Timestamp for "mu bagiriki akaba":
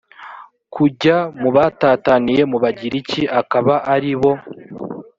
2.51-3.73